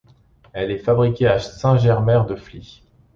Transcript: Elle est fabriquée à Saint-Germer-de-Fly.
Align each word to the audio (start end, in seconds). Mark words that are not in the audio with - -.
Elle 0.53 0.71
est 0.71 0.79
fabriquée 0.79 1.27
à 1.27 1.37
Saint-Germer-de-Fly. 1.37 2.81